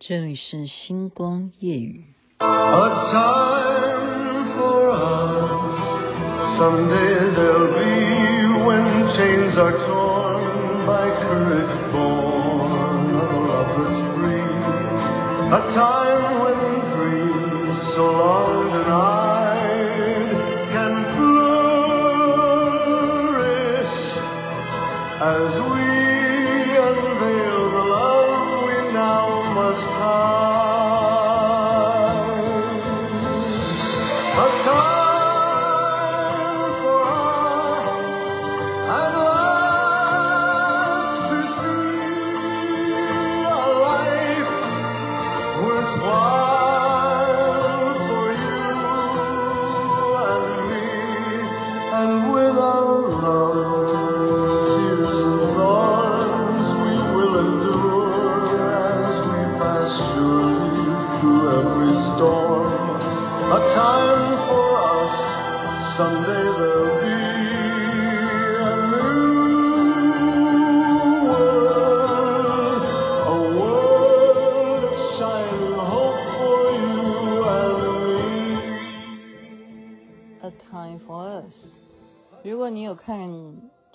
[0.00, 2.04] 这里是星光夜语。
[15.76, 15.99] 如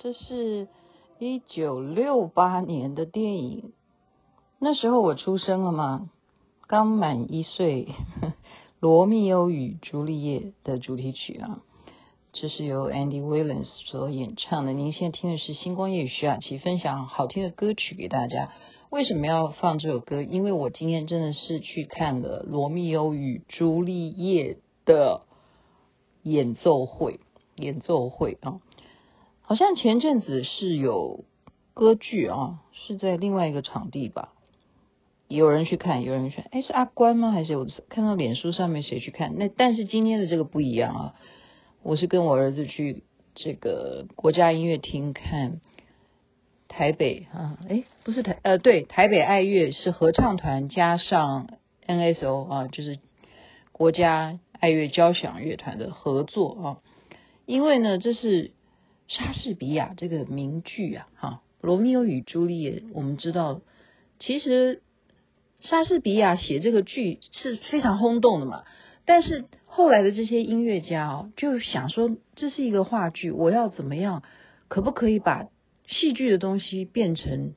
[0.06, 0.68] 这是
[1.18, 3.72] 一九六八年的电影，
[4.60, 6.08] 那时候我出生了吗？
[6.68, 7.86] 刚满一岁，
[8.78, 11.60] 《罗密欧与朱丽叶》的主题曲啊，
[12.32, 14.72] 这是由 Andy Williams 所演唱的。
[14.72, 18.52] 您现在听的是星光夜语徐雅琪分享好听的歌曲给大家。
[18.90, 20.22] 为什么要放这首歌？
[20.22, 24.54] 因为我今天真的是去看了《罗密欧与朱丽叶》
[24.84, 25.22] 的
[26.22, 27.18] 演奏会。
[27.56, 28.60] 演奏会啊，
[29.48, 31.24] 好像前阵子是有
[31.72, 34.32] 歌剧啊，是在另外一个场地吧？
[35.28, 37.30] 有人去看，有人去看，哎，是阿关吗？
[37.30, 39.38] 还是有看到脸书上面谁去看？
[39.38, 41.14] 那但是今天的这个不一样啊，
[41.84, 43.04] 我是跟我儿子去
[43.36, 45.60] 这个国家音乐厅看
[46.66, 51.48] 台北啊，哎，不是台呃，对，台北爱乐是合唱团加上
[51.86, 52.98] NSO 啊，就是
[53.70, 56.66] 国家爱乐交响乐团的合作啊。
[57.46, 58.50] 因为呢，这是
[59.08, 62.80] 莎士比亚这个名剧啊，哈，《罗密欧与朱丽叶》。
[62.92, 63.60] 我们知道，
[64.18, 64.82] 其实
[65.60, 68.64] 莎士比亚写这个剧是非常轰动的嘛。
[69.04, 74.24] 但是后来的这些音乐家哦，就想说这是一个话剧，我要怎么样，
[74.66, 75.46] 可不可以把
[75.86, 77.54] 戏剧的东西变成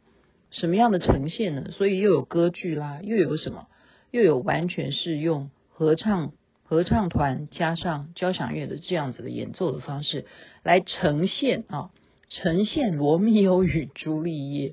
[0.51, 1.71] 什么样的呈现呢？
[1.71, 3.65] 所以又有歌剧啦，又有什么，
[4.11, 6.33] 又有完全是用合唱。
[6.69, 10.25] 合唱团加上交响乐的这样子的演奏的方式
[10.61, 11.89] 来呈现啊，
[12.29, 14.69] 呈现《罗密欧与朱丽叶》。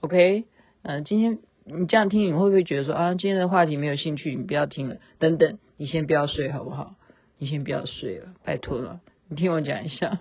[0.00, 0.46] OK，
[0.80, 4.96] 嗯、呃，今天你这样听，你会不会觉得说啊，今天的话题没有兴趣，你不要听了。
[5.18, 6.94] 等等，你先不要睡好不好？
[7.36, 9.02] 你先不要睡了，拜托了。
[9.28, 10.20] 你听我讲一下，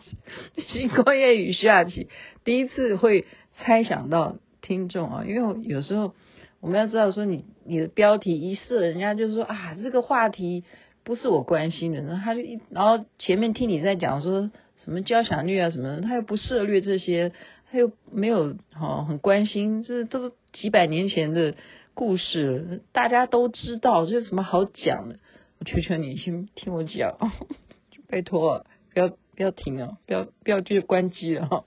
[0.68, 2.08] 星光夜雨下起
[2.44, 3.24] 第一次会
[3.56, 6.14] 猜想到听众啊，因为有时候。
[6.62, 10.62] 我们要知道，说你你的标题一设，人家就说啊，这个话题
[11.02, 14.48] 不是我关心的，然后他就一，然后前面听你在讲说
[14.84, 17.32] 什么交响乐啊什么，他又不涉猎这些，
[17.68, 21.56] 他又没有哈很关心，这都几百年前的
[21.94, 25.16] 故事，大家都知道，这有什么好讲的？
[25.58, 27.18] 我求求你先听我讲，
[28.08, 28.64] 拜托，
[28.94, 31.64] 不要不要停啊，不要不要就关机了哈。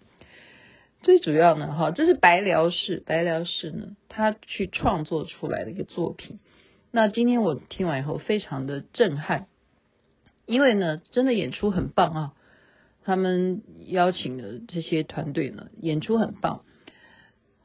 [1.05, 6.39] 最主要呢，哈，这是白辽士，白辽士呢，他去创作出来的一个作品。
[6.89, 9.45] 那今天我听完以后非常的震撼，
[10.47, 12.33] 因为呢，真的演出很棒啊。
[13.03, 16.63] 他们邀请的这些团队呢，演出很棒。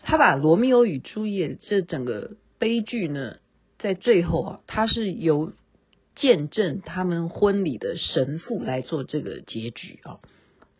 [0.01, 3.37] 他把《罗密欧与朱丽叶》这整个悲剧呢，
[3.79, 5.55] 在最后啊，他是由
[6.15, 10.21] 见证他们婚礼的神父来做这个结局啊，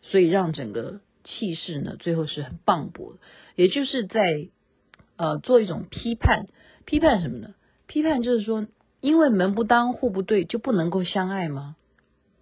[0.03, 1.01] 所以让整个。
[1.23, 3.19] 气势呢，最后是很磅礴的，
[3.55, 4.49] 也就是在
[5.17, 6.47] 呃做一种批判，
[6.85, 7.53] 批判什么呢？
[7.87, 8.67] 批判就是说，
[9.01, 11.75] 因为门不当户不对，就不能够相爱吗？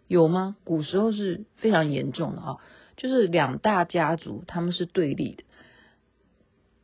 [0.08, 0.56] 有吗？
[0.64, 2.58] 古时候是非常严重的啊，
[2.98, 5.44] 就是两大家族他们是对立的，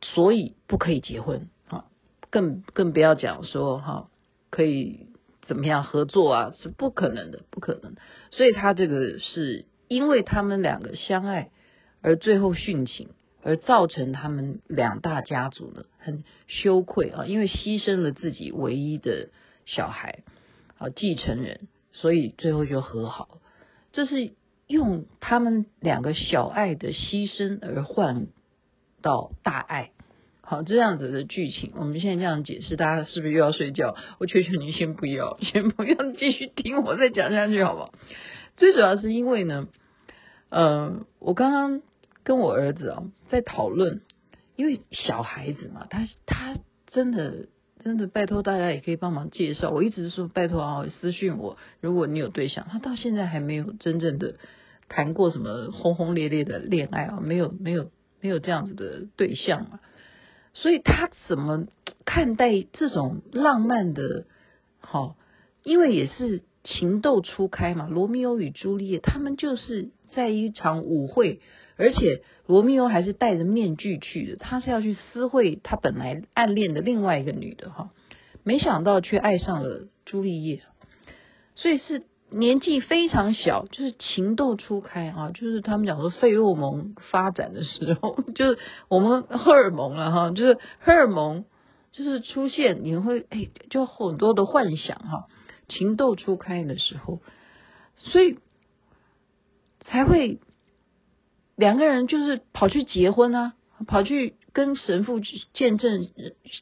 [0.02, 1.86] 所以不可以结婚啊，
[2.30, 4.08] 更更不要讲说哈
[4.50, 5.06] 可以
[5.46, 7.94] 怎么样合作啊，是不可能的，不可能。
[8.30, 11.50] 所以他这个是因为他们两个相爱。
[12.06, 13.08] 而最后殉情，
[13.42, 19.30] 而造成他们两大家族呢很羞愧啊，因为牺牲了自己唯一的
[19.64, 20.20] 小孩
[20.78, 23.40] 啊继承人，所以最后就和好。
[23.90, 24.34] 这是
[24.68, 28.28] 用他们两个小爱的牺牲而换
[29.02, 29.90] 到大爱
[30.42, 33.96] 好，这样子的剧情，我们现在这样解释，大家是不是又要睡觉？
[34.20, 37.92] 我求求你先不要，先不要继续听我再讲下去，好不好？
[38.56, 39.66] 最主要是因为呢，
[40.50, 41.82] 呃，我刚刚
[42.26, 44.02] 跟我儿子啊在讨论，
[44.56, 46.58] 因为小孩子嘛，他他
[46.88, 47.46] 真的
[47.84, 49.70] 真的拜托大家也可以帮忙介绍。
[49.70, 54.34] 我一直说拜托啊，私讯我，如果你有对象，他到现在还没有真正的
[54.88, 59.78] 谈过什么轰轰烈烈的恋爱啊，没有没有没有这样子的对象嘛。
[60.52, 61.66] 所以他怎么
[62.04, 64.26] 看待这种浪漫的？
[64.80, 65.16] 好，
[65.62, 67.86] 因为也是情窦初开嘛。
[67.86, 71.40] 罗密欧与朱丽叶，他们就是在一场舞会，
[71.76, 77.90] 而且罗密欧还是戴着面具去的，他是要去私会他本来暗恋的另外一个女的哈，
[78.44, 80.62] 没想到却爱上了朱丽叶，
[81.54, 82.02] 所以是。
[82.28, 88.58] 年纪非常小，就是情窦初开啊，就是他们讲说费洛蒙发展的时候， 就是
[88.88, 91.44] 我们荷尔蒙了哈，就是荷尔蒙
[91.92, 95.28] 就是出现，你会哎，就很多的幻想哈，
[95.68, 97.20] 情窦初开的时候，
[97.96, 98.38] 所以
[99.78, 100.40] 才会
[101.56, 103.54] 两个人就是跑去结婚啊，
[103.86, 105.20] 跑去跟神父
[105.54, 106.08] 见证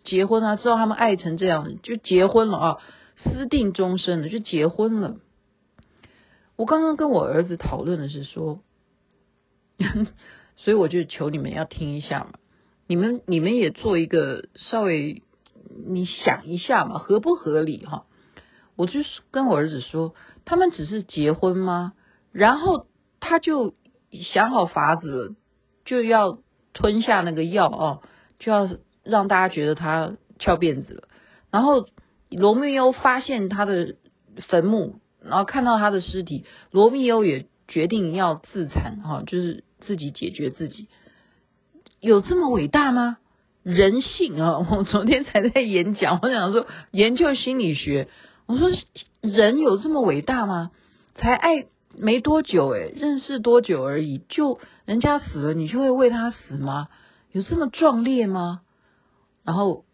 [0.05, 2.77] 结婚啊，知道他们爱成这样，就结婚了啊，
[3.17, 5.17] 私定终身了，就结婚了。
[6.57, 8.61] 我刚刚跟我儿子讨论的是说，
[10.57, 12.35] 所以我就求你们要听一下嘛，
[12.87, 15.23] 你们你们也做一个稍微
[15.87, 18.07] 你想一下嘛，合不合理哈？
[18.77, 20.15] 我就是跟我儿子说，
[20.45, 21.95] 他们只是结婚吗？
[22.31, 22.87] 然后
[23.19, 23.75] 他就
[24.23, 25.35] 想好法子，
[25.85, 26.39] 就要
[26.73, 28.03] 吞下那个药哦，
[28.39, 28.69] 就要
[29.03, 31.09] 让大家觉得他翘辫子了。
[31.51, 31.87] 然后
[32.31, 33.97] 罗密欧发现他的
[34.49, 35.01] 坟墓。
[35.27, 40.87] 然后看到他的尸体，罗密欧也决定要自残，哈，就是自己解决自己。
[41.99, 43.17] 有这么伟大吗？
[43.63, 44.59] 人性啊！
[44.71, 48.09] 我昨天才在演讲，我想说研究心理学，
[48.45, 48.69] 我说
[49.23, 50.73] 人有这么伟大吗？
[51.15, 51.65] 才爱
[51.99, 56.89] 没多久，诶，认识多久而已，就人家死了，你就会为他死吗？
[57.33, 58.61] 有这么壮烈吗？
[59.45, 59.85] 然后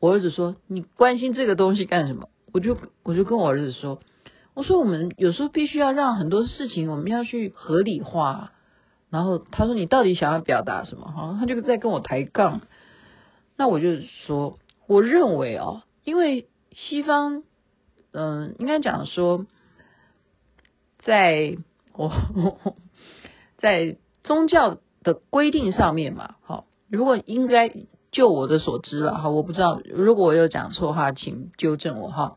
[0.00, 4.00] 我儿子说：“你关心这个东西干什么？”我就我就跟我儿子说。
[4.54, 8.52] 我说我们有时候必须要让很多事情我们要去合理化，
[9.10, 11.06] 然后他说，你到底想要表达什么？
[11.06, 12.62] 哈，他就在跟我抬杠。
[13.56, 17.44] 那我就说，我认为哦，因为西方，
[18.12, 19.46] 嗯，应该讲说，
[21.08, 21.56] 在
[21.94, 22.12] 我
[23.56, 27.72] 在宗教的规定上面嘛，好，如果应该
[28.12, 32.36] 就我的所知了哈，我不知道，如果我有讲错话，请纠正我哈。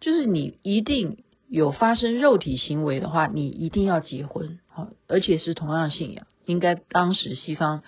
[0.00, 1.18] 就是你一定。
[1.50, 6.26] 有发生肉体行为的话，你一定要结婚，好，而且是同样信仰。
[6.44, 7.82] 应该当时西方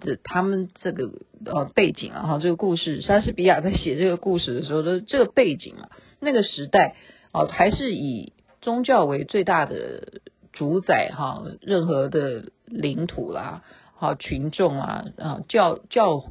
[0.00, 1.10] 的他们这个
[1.44, 5.90] 呃背景啊，哈，这个故事，莎士比亚在写这个故事的时候的这个背景啊，
[6.20, 6.96] 那个时代
[7.32, 8.32] 啊，还是以
[8.62, 10.22] 宗教为最大的
[10.54, 13.62] 主宰哈，任何的领土啦，
[13.94, 16.24] 好群众啊啊教教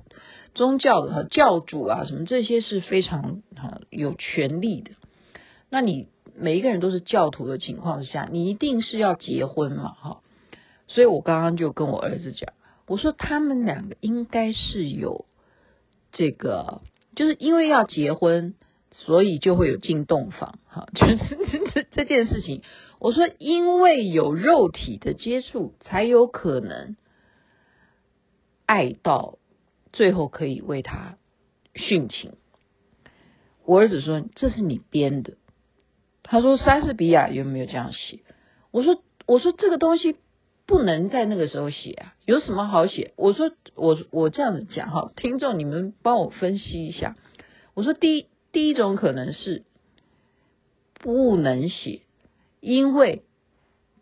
[0.55, 4.91] 宗教的教主啊什么这些是非常啊有权力的，
[5.69, 6.07] 那你。
[6.33, 10.21] 每一个人都是教徒的情况下，你一定是要结婚嘛，哈。
[10.87, 12.53] 所以我刚刚就跟我儿子讲，
[12.87, 15.25] 我说他们两个应该是有
[16.13, 16.81] 这个，
[17.15, 18.55] 就是因为要结婚，
[18.91, 22.61] 所以就会有进洞房，哈，就是这 这这件事情。
[22.99, 26.95] 我说，因为有肉体的接触，才有可能
[28.65, 29.39] 爱到
[29.91, 31.17] 最后可以为他
[31.73, 32.33] 殉情。
[33.65, 35.33] 我儿子说，这是你编的。
[36.23, 38.19] 他说：“莎士比亚有没有这样写？”
[38.71, 40.15] 我说：“我说这个东西
[40.65, 47.17] 不能在那个时候写啊，有什么好写？”我说：“我我这样子讲哈，听众你们帮我分析一下。”
[47.73, 49.63] 我说：“第一第一种可能是
[50.93, 52.01] 不能写，
[52.59, 53.23] 因为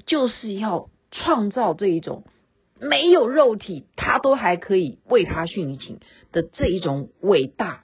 [0.06, 2.24] 就是要创造这一种
[2.80, 6.00] 没有肉体他都还可以为他殉情
[6.32, 7.84] 的这一种伟大，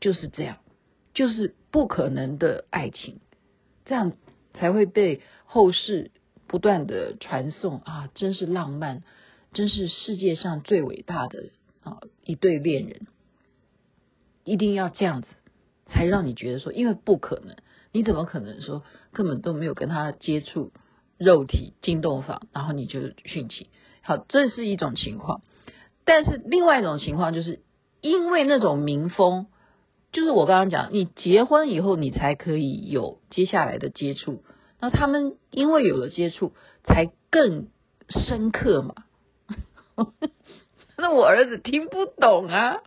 [0.00, 0.58] 就是这样，
[1.14, 3.20] 就是不可能的爱情。”
[3.86, 4.12] 这样
[4.54, 6.12] 才会被后世
[6.46, 8.08] 不断的传颂啊！
[8.14, 9.02] 真是浪漫，
[9.52, 11.50] 真是世界上最伟大的
[11.82, 13.08] 啊一对恋人，
[14.44, 15.28] 一定要这样子
[15.92, 17.56] 才让你觉得说，因为不可能，
[17.92, 18.82] 你怎么可能说
[19.12, 20.72] 根本都没有跟他接触
[21.18, 23.68] 肉体进洞房，然后你就殉情？
[24.02, 25.42] 好，这是一种情况，
[26.04, 27.60] 但是另外一种情况就是
[28.00, 29.46] 因为那种民风。
[30.12, 34.42] 就是我刚刚讲，你结婚以后，你才可以有接下来的接触。
[34.80, 37.68] 那他们因为有了接触，才更
[38.08, 38.94] 深刻嘛。
[40.98, 42.78] 那我儿子听不懂啊，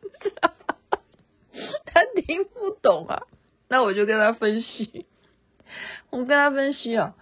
[1.85, 3.23] 他听不懂啊。
[3.69, 5.05] 那我就跟他分析，
[6.11, 7.15] 我跟他分析啊，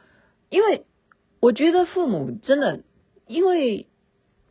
[0.49, 0.85] 因为
[1.39, 2.81] 我觉得父母真的，
[3.27, 3.87] 因为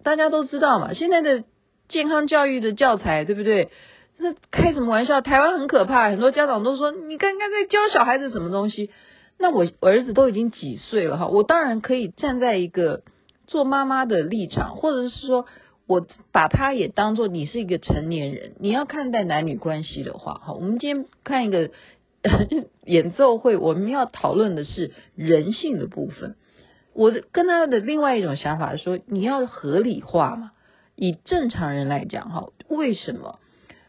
[0.02, 1.44] 大家都知道嘛，现在的
[1.88, 3.70] 健康教育的教材，对不对？
[4.16, 5.20] 那开什么玩笑？
[5.20, 8.90] 台湾很可怕，很多家长都说，你刚刚在教小孩子什么东西？
[9.37, 13.02] 那我我儿子都已经几岁了哈，我当然可以站在一个
[13.46, 15.46] 做妈妈的立场，或者是说。
[15.90, 21.73] 我把他也当做你是一个成年人，你要看待男女关系的话，哈，我们今天看一个
[22.87, 26.37] 演奏会，我们要讨论的是人性的部分。
[26.92, 30.52] 我跟他的另外一种想法说，你要合理化嘛。
[30.94, 33.40] 以正常人来讲，哈，为什么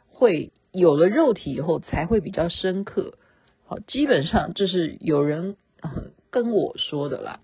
[0.09, 3.13] 会有了肉体以后才会比较深刻？
[3.67, 5.55] 好，基本上这是有人
[6.31, 7.41] 跟我说的啦。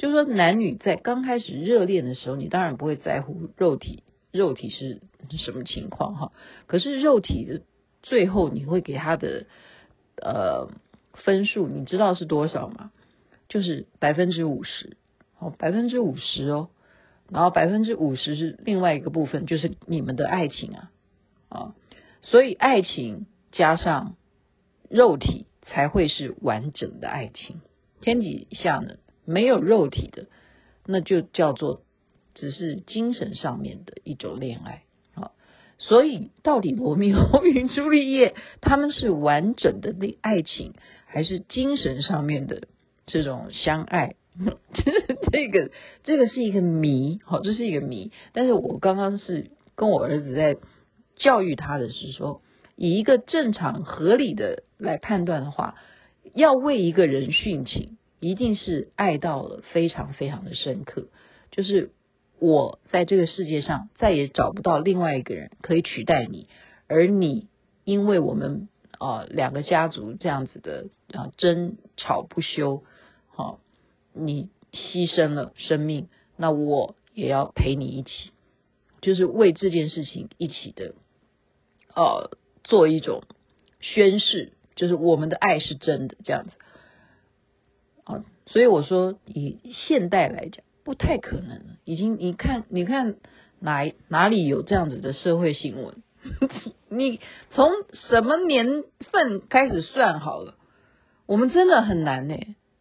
[0.00, 4.02] 就是说，男女在刚开始热恋的时候，你当然不会在乎肉体，
[4.32, 4.98] 肉体是
[5.36, 6.32] 什么情况哈。
[6.66, 7.60] 可是肉体的
[8.02, 9.44] 最后，你会给他的
[10.16, 10.70] 呃
[11.12, 12.92] 分数，你知道是多少吗？
[13.50, 14.96] 就是百分之五十，
[15.38, 16.70] 哦，百分之五十哦。
[17.28, 20.90] 然后百分之五十是另外一个部分，就是你们的爱情啊，
[21.50, 21.74] 啊，
[22.22, 24.16] 所以爱情加上
[24.88, 27.60] 肉体才会是完整的爱情。
[28.00, 28.94] 天底下呢？
[29.30, 30.26] 没有肉体的，
[30.84, 31.82] 那就叫做
[32.34, 34.82] 只是精神上面的一种恋爱
[35.14, 35.30] 啊。
[35.78, 40.74] 所以，到底罗密欧与朱丽叶他们是完整的恋爱情，
[41.06, 42.68] 还是精神上面的
[43.06, 44.16] 这种相爱？
[45.32, 45.70] 这个
[46.02, 48.10] 这个是一个谜，好，这是一个谜。
[48.32, 50.56] 但是我刚刚是跟我儿子在
[51.16, 52.42] 教育他的是说，
[52.76, 55.76] 以一个正常合理的来判断的话，
[56.34, 57.96] 要为一个人殉情。
[58.20, 61.08] 一定是爱到了非常非常的深刻，
[61.50, 61.90] 就是
[62.38, 66.46] 我在这个世界上再也找不到另外一个人可以取代你，
[66.86, 67.48] 而你
[67.84, 72.84] 因为我们啊、两个家族这样子的啊争吵不休，
[73.28, 73.58] 好、啊，
[74.12, 78.10] 你牺牲了生命，那我也要陪你一起，
[79.00, 80.94] 就是为这件事情一起的，
[81.94, 83.22] 呃，做一种
[83.80, 86.50] 宣誓，就是我们的爱是真的这样子。
[88.04, 91.62] 啊所以我说，以现代来讲，不太可能。
[91.84, 93.16] 已经，你看，你看
[93.60, 96.02] 哪哪里有这样子的社会新闻？
[96.90, 100.56] 你从什么年份开始算好了？
[101.26, 102.36] 我们真的很难呢。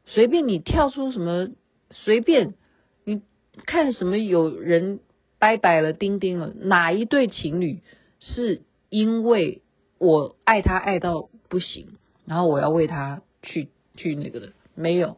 [0.07, 1.49] 随便你跳出什么，
[1.91, 2.55] 随便
[3.03, 3.21] 你
[3.67, 4.99] 看什么，有人
[5.37, 7.81] 拜拜了、钉钉了，哪一对情侣
[8.19, 9.61] 是因为
[9.99, 11.89] 我爱他爱到不行，
[12.25, 14.53] 然后我要为他去去那个的？
[14.79, 15.17] 没有。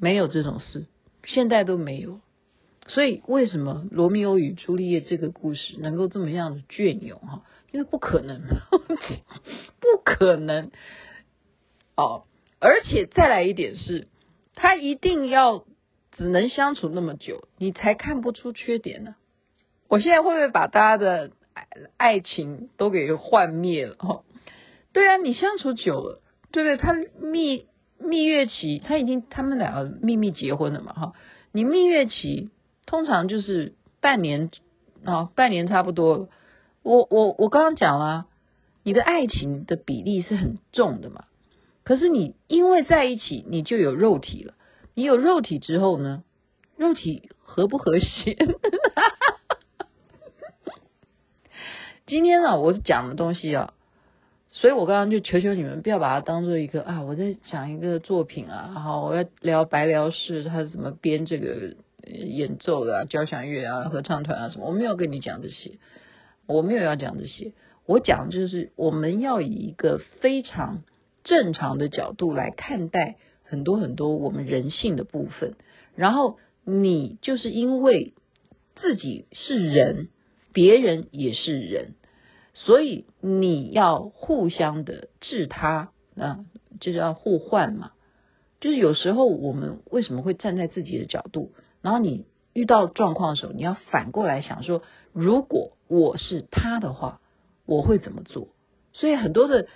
[0.00, 0.86] 没有这种事，
[1.24, 2.20] 现在都没有。
[2.86, 7.42] 所以为什么《罗密欧与朱丽叶》这个故事能够这么样的隽永哈？
[7.72, 8.42] 因为不可能，
[9.80, 10.70] 不可能
[11.96, 12.26] 哦。
[12.60, 14.06] 而且再来一点是，
[14.54, 15.64] 他一定要
[16.12, 19.16] 只能相处那么久，你才看不出缺点呢。
[19.88, 23.96] 我现在会不会把大家的爱爱情都给幻灭了？
[23.96, 24.22] 哈，
[24.92, 26.22] 对啊，你相处久了，
[26.52, 26.76] 对不对？
[26.76, 27.66] 他蜜。
[27.98, 30.92] 蜜月期，他已经他们两个秘密结婚了嘛？
[30.92, 31.12] 哈，
[31.52, 32.50] 你蜜月期
[32.86, 34.50] 通常就是半年
[35.04, 36.28] 啊，半年差不多。
[36.82, 38.26] 我我我刚刚讲了，
[38.82, 41.24] 你的爱情的比例是很重的嘛。
[41.84, 44.54] 可是你因为在一起，你就有肉体了。
[44.94, 46.22] 你有肉体之后呢？
[46.76, 48.36] 肉体和不和谐？
[52.06, 53.74] 今天呢，我讲的东西啊。
[54.50, 65.72] 所以我刚刚就求求你们不要把它当做一个啊，我在讲一个作品啊，然后我要聊白辽士他怎么编这个演奏啊，交响乐啊，合唱团啊什么，我没有跟你讲这些，
[66.46, 67.52] 我没有要讲这些，
[67.84, 70.82] 我讲就是我们要以一个非常
[71.24, 75.56] 正常的角度来看待很多很多我们人性的部分，
[75.94, 78.14] 然后你就是因为
[78.76, 80.08] 自己是人，
[80.54, 81.94] 别人也是人。
[82.64, 86.44] 所以你要互相的治他，啊，
[86.80, 87.92] 就是要互换嘛。
[88.60, 97.20] 就是有时候我们为什么会站在自己的角度，然后你遇到状况的时候，你要反过来想说，如果我是他的话，
[97.64, 98.48] 我会怎么做？
[98.92, 99.68] 所以很多的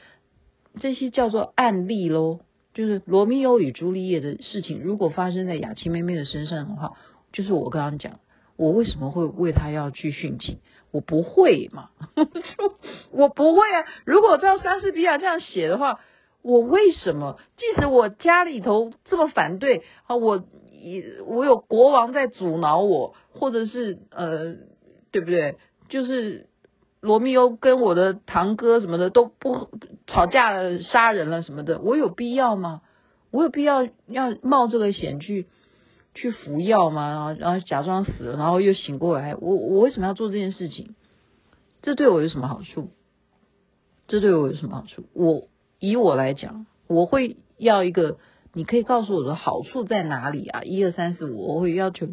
[0.81, 2.41] 这些叫做案例喽，
[2.75, 6.95] 就是罗密欧与朱丽叶的事情，如果发生在雅琪妹妹的身上的话，
[7.33, 8.19] 就是我刚刚讲，
[8.57, 10.59] 我为什么会为他要去殉情？
[10.93, 11.89] 我不会嘛，
[13.11, 13.85] 我不会啊！
[14.05, 15.99] 如果照莎士比亚这样写的话，
[16.43, 17.39] 我为什么？
[17.57, 20.45] 即使我家里头这么反对啊，我
[21.27, 24.57] 我有国王在阻挠我，或者是呃，
[25.11, 25.57] 对不对？
[25.89, 26.47] 就是
[27.01, 29.69] 罗密欧跟我的堂哥什么的都不
[30.07, 32.83] 吵架了，杀人了什么的，我有必要吗？
[33.31, 35.47] 我有必要要冒这个险去
[36.15, 37.09] 去服药吗？
[37.11, 40.95] 然后然后假装死了，然后又醒过来，我我为什么要做这件事情？
[41.83, 42.91] 这对我有什么好处？
[44.07, 45.05] 这对我有什么好处？
[45.15, 48.19] 我以我来讲，我会要一个。
[48.55, 50.61] 你可以告诉我的好处在哪里啊？
[50.63, 52.07] 一二三四五，我会要求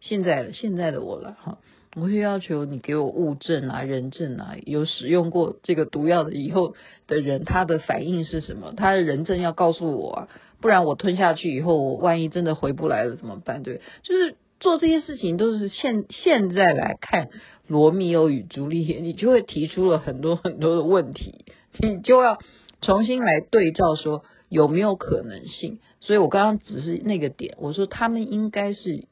[0.00, 1.56] 现在现在的我了哈，
[1.94, 6.74] 我会要求你给我物证啊、人证啊，有使用过这个毒药的以后
[7.06, 8.74] 的人，他的反应是什么？
[8.76, 10.28] 他的人证要告诉我啊，
[10.60, 13.62] 不然我吞下去以后，我万一真的回不来了怎么办？
[13.62, 17.26] 对，就是做这些事情都是现现在来看
[17.66, 21.44] 《罗密欧与朱丽叶》，你就会提出了很多很多的问题，
[21.78, 22.38] 你就要
[22.80, 24.24] 重新来对照说。
[24.48, 25.80] 有没有可能性？
[25.98, 29.08] 所以我刚刚只是那个点，我说他们应该是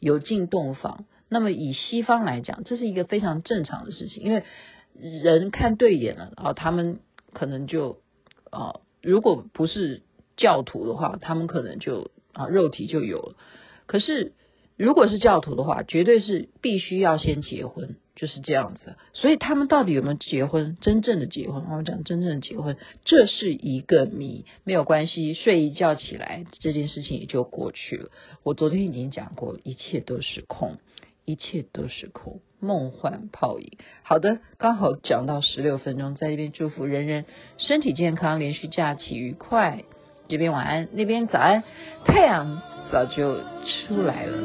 [0.00, 1.04] 有进洞房。
[1.28, 4.44] 那么以西方来讲，这是一个非常正常的事情，因为
[4.98, 7.00] 人看对眼了啊，他们
[7.34, 7.98] 可能就
[8.50, 10.00] 啊，如果不是
[10.38, 13.36] 教徒的话，他们可能就啊肉体就有了。
[13.84, 14.32] 可是
[14.78, 17.96] 如果是教徒的话，绝对是必须要先结婚。
[18.18, 20.76] 就是这样子，所以他们到底有没有结婚？
[20.80, 28.10] 真正的结婚，我们讲真正的结婚，这是一个谜，没有关系，睡一觉起来，这件事情也就过去了。
[28.42, 30.78] 我昨天已经讲过，一切都是空，
[31.26, 33.78] 一切都是空，梦幻泡影。
[34.02, 37.24] 好的，刚好讲到十六分钟，在这边祝福人人
[37.56, 39.84] 身体健康，连续假期愉快。
[40.28, 41.64] 这边晚安，那边早安，
[42.04, 42.60] 太阳
[42.92, 44.38] 早就出来了。